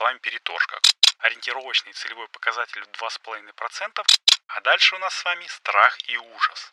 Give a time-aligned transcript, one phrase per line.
[0.00, 0.78] словами, переторжка.
[1.18, 4.02] Ориентировочный целевой показатель в 2,5%,
[4.48, 6.72] а дальше у нас с вами страх и ужас.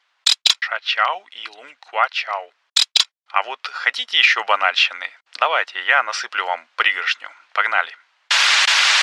[0.60, 2.52] Шачау и лунг-куа-чау.
[3.34, 5.06] А вот хотите еще банальщины?
[5.40, 7.28] Давайте, я насыплю вам пригоршню.
[7.54, 7.92] Погнали.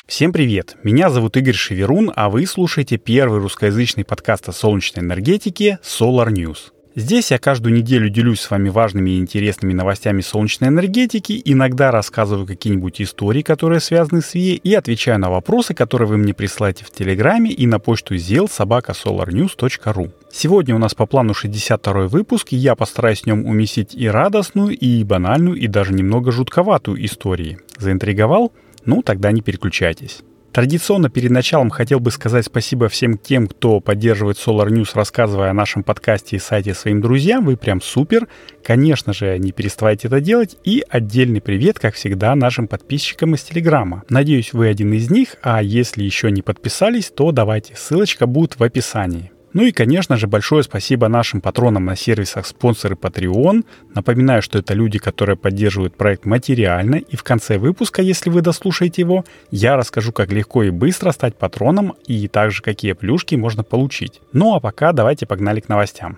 [0.07, 0.73] Всем привет!
[0.83, 6.74] Меня зовут Игорь Шеверун, а вы слушаете первый русскоязычный подкаст о солнечной энергетике Solar News.
[6.97, 12.47] Здесь я каждую неделю делюсь с вами важными и интересными новостями солнечной энергетики, иногда рассказываю
[12.47, 16.91] какие-нибудь истории, которые связаны с ВИЭ, и отвечаю на вопросы, которые вы мне присылаете в
[16.91, 20.11] Телеграме и на почту zelsobakasolarnews.ru.
[20.31, 24.69] Сегодня у нас по плану 62 выпуск, и я постараюсь в нем уместить и радостную,
[24.69, 27.59] и банальную, и даже немного жутковатую истории.
[27.77, 28.53] Заинтриговал?
[28.85, 30.21] Ну, тогда не переключайтесь.
[30.55, 35.53] Традиционно перед началом хотел бы сказать спасибо всем тем, кто поддерживает Solar News, рассказывая о
[35.53, 37.43] нашем подкасте и сайте своим друзьям.
[37.43, 38.29] Вы прям супер.
[38.63, 40.55] Конечно же, не переставайте это делать.
[40.63, 44.03] И отдельный привет, как всегда, нашим подписчикам из Телеграма.
[44.07, 48.63] Надеюсь, вы один из них, а если еще не подписались, то давайте, ссылочка будет в
[48.63, 49.33] описании.
[49.55, 53.63] Ну и, конечно же, большое спасибо нашим патронам на сервисах спонсоры Patreon.
[53.93, 56.95] Напоминаю, что это люди, которые поддерживают проект материально.
[56.95, 61.37] И в конце выпуска, если вы дослушаете его, я расскажу, как легко и быстро стать
[61.37, 64.19] патроном и также какие плюшки можно получить.
[64.33, 66.17] Ну а пока давайте погнали к новостям.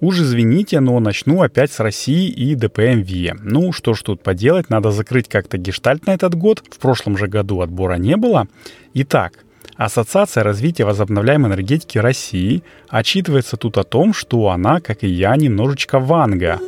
[0.00, 3.42] Уж извините, но начну опять с России и ДПМВ.
[3.42, 6.64] Ну, что ж тут поделать, надо закрыть как-то гештальт на этот год.
[6.70, 8.48] В прошлом же году отбора не было.
[8.94, 9.44] Итак,
[9.76, 15.98] Ассоциация развития возобновляемой энергетики России отчитывается тут о том, что она, как и я, немножечко
[15.98, 16.60] ванга.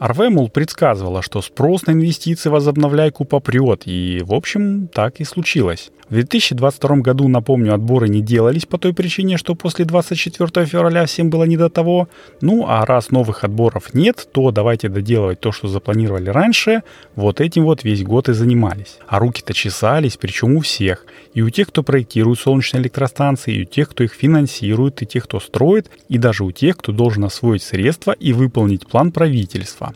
[0.00, 5.90] РВ, мол, предсказывала, что спрос на инвестиции возобновляйку попрет, и, в общем, так и случилось.
[6.08, 11.28] В 2022 году, напомню, отборы не делались по той причине, что после 24 февраля всем
[11.28, 12.08] было не до того.
[12.40, 16.82] Ну, а раз новых отборов нет, то давайте доделывать то, что запланировали раньше.
[17.14, 18.96] Вот этим вот весь год и занимались.
[19.06, 21.04] А руки-то чесались, причем у всех.
[21.34, 25.24] И у тех, кто проектирует солнечные электростанции, и у тех, кто их финансирует, и тех,
[25.24, 29.87] кто строит, и даже у тех, кто должен освоить средства и выполнить план правительства.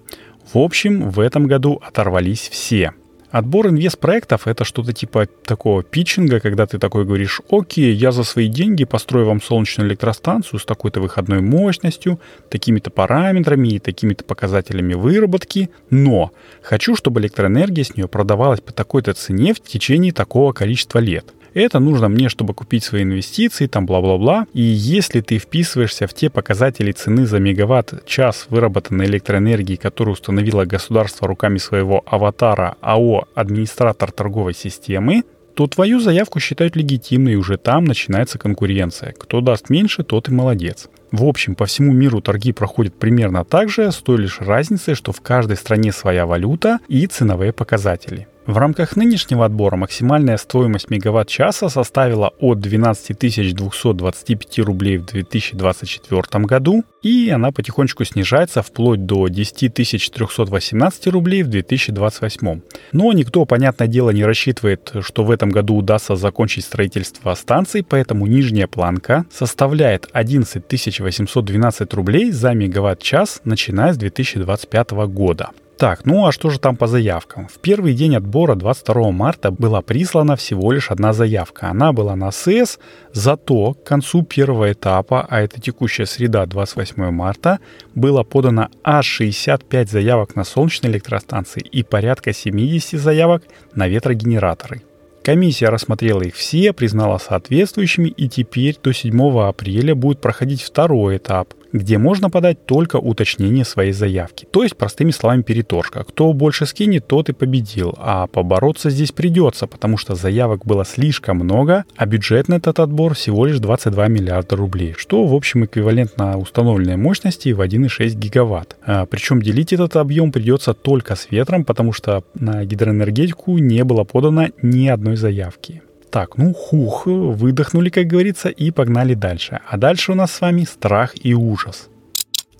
[0.52, 2.92] В общем, в этом году оторвались все.
[3.32, 8.46] Отбор инвестпроектов— это что-то типа такого питчинга, когда ты такой говоришь, окей, я за свои
[8.46, 12.20] деньги построю вам солнечную электростанцию с такой-то выходной мощностью,
[12.50, 19.14] такими-то параметрами и такими-то показателями выработки, но хочу, чтобы электроэнергия с нее продавалась по такой-то
[19.14, 21.32] цене в течение такого количества лет.
[21.54, 24.46] Это нужно мне, чтобы купить свои инвестиции, там бла-бла-бла.
[24.54, 31.28] И если ты вписываешься в те показатели цены за мегаватт-час выработанной электроэнергии, которую установило государство
[31.28, 35.24] руками своего аватара АО «Администратор торговой системы»,
[35.54, 39.12] то твою заявку считают легитимной, и уже там начинается конкуренция.
[39.18, 40.88] Кто даст меньше, тот и молодец.
[41.10, 45.12] В общем, по всему миру торги проходят примерно так же, с той лишь разницей, что
[45.12, 48.28] в каждой стране своя валюта и ценовые показатели.
[48.44, 56.82] В рамках нынешнего отбора максимальная стоимость мегаватт-часа составила от 12 225 рублей в 2024 году,
[57.02, 62.60] и она потихонечку снижается вплоть до 10 318 рублей в 2028.
[62.90, 68.26] Но никто, понятное дело, не рассчитывает, что в этом году удастся закончить строительство станций, поэтому
[68.26, 70.64] нижняя планка составляет 11
[70.98, 75.50] 812 рублей за мегаватт-час, начиная с 2025 года.
[75.78, 77.48] Так, ну а что же там по заявкам?
[77.48, 81.70] В первый день отбора 22 марта была прислана всего лишь одна заявка.
[81.70, 82.78] Она была на СЭС,
[83.12, 87.58] зато к концу первого этапа, а это текущая среда 28 марта,
[87.94, 93.42] было подано аж 65 заявок на солнечные электростанции и порядка 70 заявок
[93.74, 94.82] на ветрогенераторы.
[95.22, 101.54] Комиссия рассмотрела их все, признала соответствующими, и теперь до 7 апреля будет проходить второй этап,
[101.72, 104.46] где можно подать только уточнение своей заявки.
[104.50, 106.04] То есть, простыми словами, переторжка.
[106.04, 107.94] Кто больше скинет, тот и победил.
[107.98, 113.14] А побороться здесь придется, потому что заявок было слишком много, а бюджет на этот отбор
[113.14, 118.76] всего лишь 22 миллиарда рублей, что в общем эквивалентно установленной мощности в 1,6 гигаватт.
[118.84, 124.04] А, причем делить этот объем придется только с ветром, потому что на гидроэнергетику не было
[124.04, 125.82] подано ни одной заявки.
[126.12, 129.60] Так, ну хух, выдохнули, как говорится, и погнали дальше.
[129.66, 131.88] А дальше у нас с вами страх и ужас.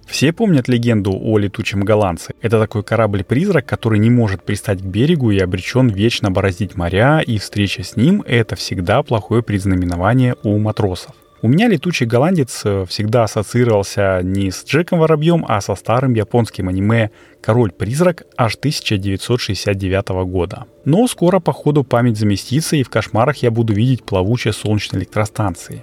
[0.06, 2.32] Все помнят легенду о летучем голландце.
[2.40, 7.36] Это такой корабль-призрак, который не может пристать к берегу и обречен вечно бороздить моря, и
[7.36, 11.14] встреча с ним— это всегда плохое предзнаменование у матросов.
[11.44, 16.68] У меня летучий голландец э, всегда ассоциировался не с Джеком Воробьем, а со старым японским
[16.68, 17.10] аниме
[17.40, 20.66] «Король-призрак» аж 1969 года.
[20.84, 25.82] Но скоро, походу, память заместится, и в кошмарах я буду видеть плавучие солнечные электростанции.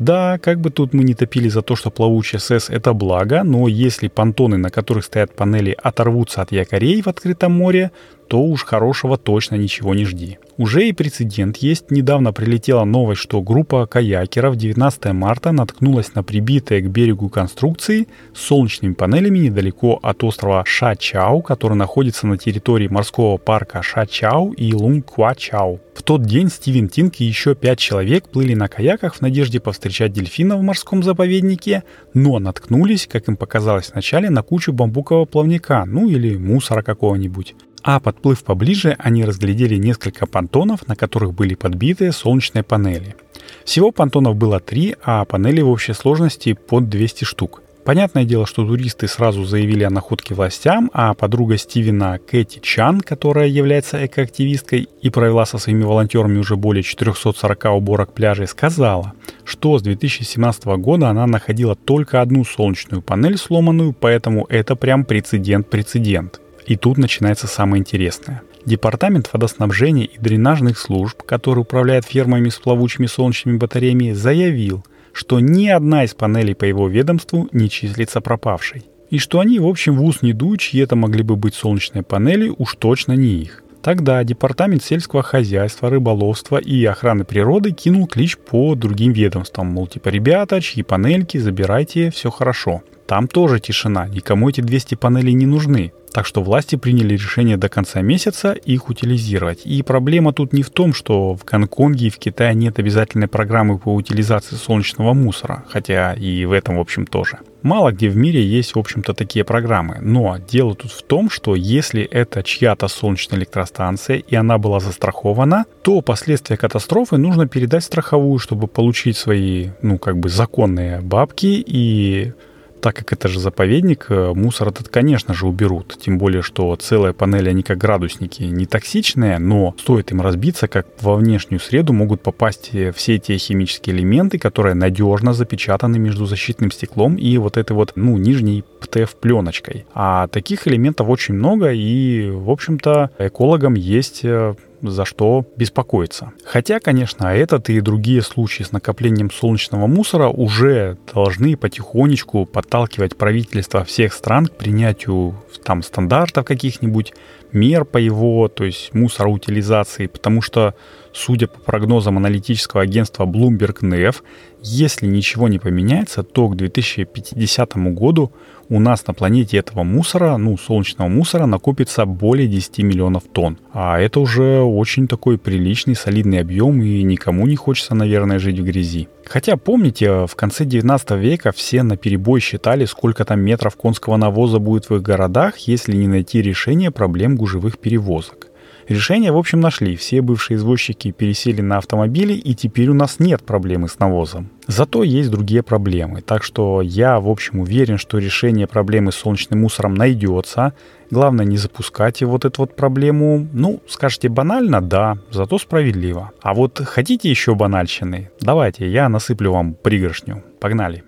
[0.00, 3.68] Да, как бы тут мы не топили за то, что плавучий СС это благо, но
[3.68, 7.92] если понтоны, на которых стоят панели, оторвутся от якорей в открытом море,
[8.28, 10.38] то уж хорошего точно ничего не жди.
[10.58, 11.90] Уже и прецедент есть.
[11.90, 18.40] Недавно прилетела новость, что группа каякеров 19 марта наткнулась на прибитые к берегу конструкции с
[18.40, 25.80] солнечными панелями недалеко от острова Ша-Чау, который находится на территории морского парка Ша-Чау и Лунг-Ква-Чау.
[25.94, 30.12] В тот день Стивен Тинк и еще пять человек плыли на каяках в надежде повстречать
[30.12, 31.82] дельфина в морском заповеднике,
[32.14, 37.54] но наткнулись, как им показалось вначале, на кучу бамбукового плавника, ну или мусора какого-нибудь.
[37.82, 43.16] А подплыв поближе, они разглядели несколько понтонов, на которых были подбиты солнечные панели.
[43.64, 47.62] Всего понтонов было три, а панелей в общей сложности под 200 штук.
[47.88, 53.46] Понятное дело, что туристы сразу заявили о находке властям, а подруга Стивена Кэти Чан, которая
[53.46, 59.14] является экоактивисткой и провела со своими волонтерами уже более 440 уборок пляжей, сказала,
[59.44, 66.42] что с 2017 года она находила только одну солнечную панель сломанную, поэтому это прям прецедент-прецедент.
[66.68, 68.42] И тут начинается самое интересное.
[68.66, 75.66] Департамент водоснабжения и дренажных служб, который управляет фермами с плавучими солнечными батареями, заявил, что ни
[75.68, 78.84] одна из панелей по его ведомству не числится пропавшей.
[79.08, 82.02] И что они, в общем, в ус не дуют, чьи это могли бы быть солнечные
[82.02, 83.62] панели, уж точно не их.
[83.80, 90.10] Тогда Департамент сельского хозяйства, рыболовства и охраны природы кинул клич по другим ведомствам, мол, типа,
[90.10, 92.82] ребята, чьи панельки, забирайте, все хорошо.
[93.08, 95.94] Там тоже тишина, никому эти 200 панелей не нужны.
[96.12, 99.62] Так что власти приняли решение до конца месяца их утилизировать.
[99.64, 103.78] И проблема тут не в том, что в Гонконге и в Китае нет обязательной программы
[103.78, 107.38] по утилизации солнечного мусора, хотя и в этом, в общем, тоже.
[107.62, 109.98] Мало где в мире есть, в общем-то, такие программы.
[110.02, 115.64] Но дело тут в том, что если это чья-то солнечная электростанция и она была застрахована,
[115.82, 122.32] то последствия катастрофы нужно передать страховую, чтобы получить свои, ну, как бы законные бабки и
[122.80, 125.96] так как это же заповедник, э, мусор этот, конечно же, уберут.
[126.00, 130.86] Тем более, что целые панели, они как градусники, не токсичные, но стоит им разбиться, как
[131.00, 136.70] во внешнюю среду могут попасть э, все те химические элементы, которые надежно запечатаны между защитным
[136.70, 139.84] стеклом и вот этой вот, ну, нижней ПТФ-пленочкой.
[139.94, 146.32] А таких элементов очень много, и, в общем-то, экологам есть э, за что беспокоиться.
[146.44, 153.84] Хотя, конечно, этот и другие случаи с накоплением солнечного мусора уже должны потихонечку подталкивать правительства
[153.84, 155.34] всех стран к принятию
[155.64, 157.12] там стандартов каких-нибудь,
[157.52, 160.74] мер по его, то есть мусороутилизации, потому что,
[161.18, 164.16] судя по прогнозам аналитического агентства Bloomberg NEF,
[164.62, 168.32] если ничего не поменяется, то к 2050 году
[168.68, 173.58] у нас на планете этого мусора, ну, солнечного мусора, накопится более 10 миллионов тонн.
[173.72, 178.64] А это уже очень такой приличный, солидный объем, и никому не хочется, наверное, жить в
[178.64, 179.08] грязи.
[179.24, 184.58] Хотя, помните, в конце 19 века все на перебой считали, сколько там метров конского навоза
[184.58, 188.47] будет в их городах, если не найти решение проблем гужевых перевозок.
[188.88, 189.96] Решение, в общем, нашли.
[189.96, 194.48] Все бывшие извозчики пересели на автомобили, и теперь у нас нет проблемы с навозом.
[194.66, 196.22] Зато есть другие проблемы.
[196.22, 200.72] Так что я, в общем, уверен, что решение проблемы с солнечным мусором найдется.
[201.10, 203.46] Главное не запускать вот эту вот проблему.
[203.52, 206.32] Ну, скажете банально, да, зато справедливо.
[206.40, 208.30] А вот хотите еще банальщины?
[208.40, 210.42] Давайте, я насыплю вам пригоршню.
[210.60, 211.04] Погнали.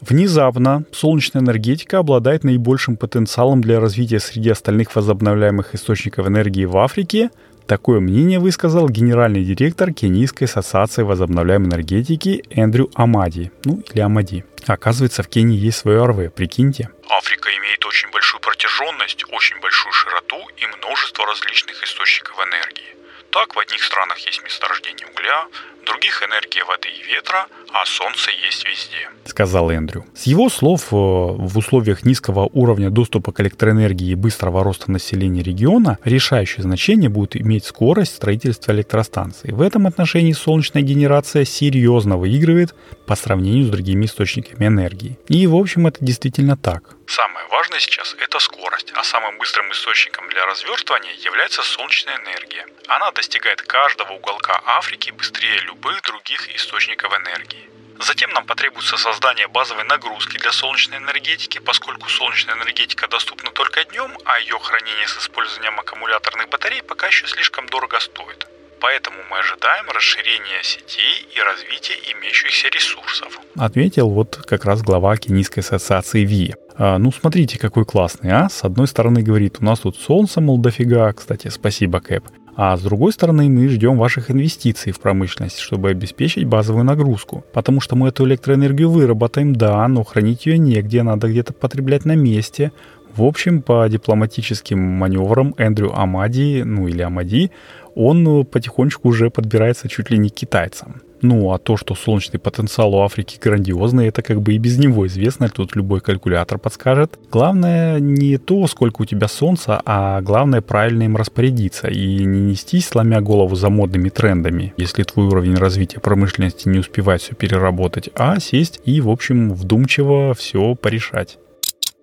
[0.00, 7.30] Внезапно солнечная энергетика обладает наибольшим потенциалом для развития среди остальных возобновляемых источников энергии в Африке.
[7.66, 13.50] Такое мнение высказал генеральный директор Кенийской ассоциации возобновляемой энергетики Эндрю Амади.
[13.64, 14.44] Ну, или Амади.
[14.66, 16.90] Оказывается, в Кении есть свое РВ, прикиньте.
[17.08, 22.94] Африка имеет очень большую протяженность, очень большую широту и множество различных источников энергии.
[23.30, 25.46] Так, в одних странах есть месторождение угля,
[25.86, 29.08] других энергия воды и ветра, а солнце есть везде.
[29.24, 30.04] Сказал Эндрю.
[30.14, 35.42] С его слов, э, в условиях низкого уровня доступа к электроэнергии и быстрого роста населения
[35.42, 39.52] региона решающее значение будет иметь скорость строительства электростанций.
[39.52, 42.74] В этом отношении солнечная генерация серьезно выигрывает
[43.06, 45.18] по сравнению с другими источниками энергии.
[45.28, 46.82] И, в общем, это действительно так.
[47.06, 52.66] Самое важное сейчас– это скорость, а самым быстрым источником для развертывания является солнечная энергия.
[52.88, 57.68] Она достигает каждого уголка Африки быстрее любых других источников энергии.
[58.00, 64.10] Затем нам потребуется создание базовой нагрузки для солнечной энергетики, поскольку солнечная энергетика доступна только днем,
[64.24, 68.46] а ее хранение с использованием аккумуляторных батарей пока еще слишком дорого стоит.
[68.80, 73.40] Поэтому мы ожидаем расширения сетей и развития имеющихся ресурсов.
[73.56, 76.54] Отметил вот как раз глава Кенийской ассоциации ВИ.
[76.76, 78.50] А, ну, смотрите, какой классный, а?
[78.50, 81.10] С одной стороны говорит, у нас тут солнце, мол, дофига.
[81.14, 82.24] Кстати, спасибо, Кэп.
[82.56, 87.44] А с другой стороны, мы ждем ваших инвестиций в промышленность, чтобы обеспечить базовую нагрузку.
[87.52, 92.16] Потому что мы эту электроэнергию выработаем, да, но хранить ее негде, надо где-то потреблять на
[92.16, 92.72] месте.
[93.14, 97.50] В общем, по дипломатическим маневрам Эндрю Амади, ну или Амади,
[97.94, 101.02] он потихонечку уже подбирается чуть ли не китайцам.
[101.22, 105.06] Ну, а то, что солнечный потенциал у Африки грандиозный, это как бы и без него
[105.06, 107.18] известно, тут любой калькулятор подскажет.
[107.30, 112.88] Главное не то, сколько у тебя солнца, а главное правильно им распорядиться и не нестись,
[112.88, 118.38] сломя голову за модными трендами, если твой уровень развития промышленности не успевает все переработать, а
[118.38, 121.38] сесть и, в общем, вдумчиво все порешать.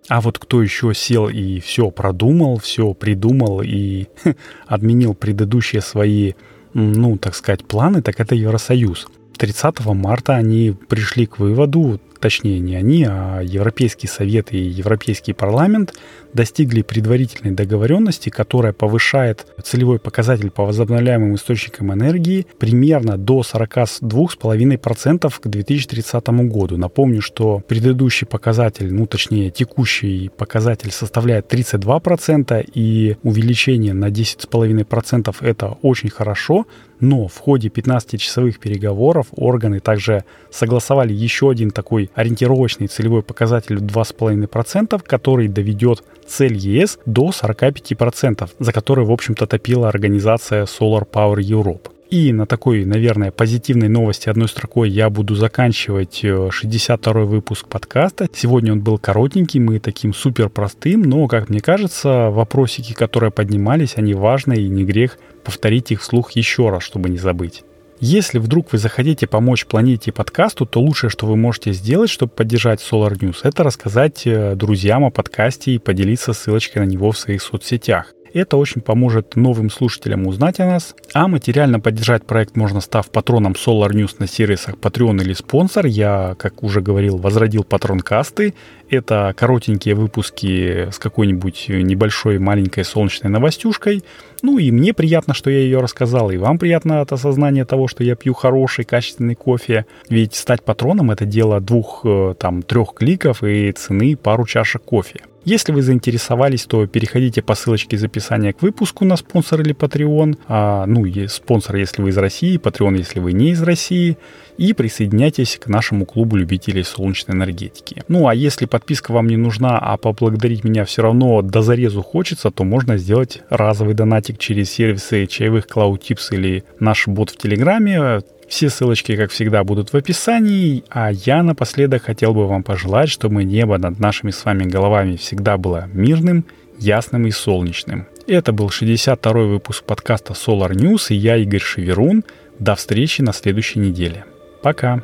[0.09, 4.07] А вот кто еще сел и все продумал, все придумал и
[4.67, 6.33] отменил предыдущие свои
[6.73, 9.07] ну, так сказать, планы, так это Евросоюз.
[9.37, 15.93] 30 марта они пришли к выводу, точнее не они, а Европейский Совет и Европейский парламент
[16.33, 25.47] достигли предварительной договоренности, которая повышает целевой показатель по возобновляемым источникам энергии примерно до 42,5% к
[25.47, 26.77] 2030 году.
[26.77, 35.77] Напомню, что предыдущий показатель, ну точнее текущий показатель составляет 32%, и увеличение на 10,5% это
[35.81, 36.65] очень хорошо,
[37.03, 43.83] но в ходе 15-часовых переговоров органы также согласовали еще один такой ориентировочный целевой показатель в
[43.83, 51.39] 2,5%, который доведет цель ЕС до 45%, за который, в общем-то, топила организация Solar Power
[51.39, 51.92] Europe.
[52.13, 58.29] И на такой, наверное, позитивной новости одной строкой я буду заканчивать 62-й э, выпуск подкаста.
[58.31, 63.93] Сегодня он был коротенький, мы таким супер простым, но, как мне кажется, вопросики, которые поднимались,
[63.95, 67.63] они важны, и не грех повторить их вслух еще раз, чтобы не забыть.
[67.99, 72.31] Если вдруг вы захотите помочь планете и подкасту, то лучшее, что вы можете сделать, чтобы
[72.31, 77.17] поддержать Solar News, это рассказать э, друзьям о подкасте и поделиться ссылочкой на него в
[77.17, 78.13] своих соцсетях.
[78.33, 80.95] Это очень поможет новым слушателям узнать о нас.
[81.13, 85.85] А материально поддержать проект можно, став патроном Solar News на сервисах Patreon или спонсор.
[85.85, 88.55] Я, как уже говорил, возродил патронкасты.
[88.89, 94.03] Это коротенькие выпуски с какой-нибудь небольшой маленькой солнечной новостюшкой.
[94.41, 98.03] Ну и мне приятно, что я ее рассказал, и вам приятно от осознания того, что
[98.03, 99.85] я пью хороший, качественный кофе.
[100.09, 105.21] Ведь стать патроном это дело двух, э, там, трех кликов и цены пару чашек кофе.
[105.45, 110.37] Если вы заинтересовались, то переходите по ссылочке из описания к выпуску на спонсор или Patreon.
[110.47, 114.17] А, ну, спонсор, если вы из России, Patreon, если вы не из России.
[114.57, 118.03] И присоединяйтесь к нашему клубу любителей солнечной энергетики.
[118.07, 122.51] Ну, а если подписка вам не нужна, а поблагодарить меня все равно до зарезу хочется,
[122.51, 128.21] то можно сделать разовый донатик через сервисы чаевых Cloud Tips или наш бот в Телеграме.
[128.47, 133.43] Все ссылочки, как всегда, будут в описании, а я напоследок хотел бы вам пожелать, чтобы
[133.43, 136.45] небо над нашими с вами головами всегда было мирным,
[136.79, 138.07] ясным и солнечным.
[138.27, 142.23] Это был 62-й выпуск подкаста Solar News, и я, Игорь Шеверун.
[142.59, 144.25] До встречи на следующей неделе.
[144.61, 145.03] Пока!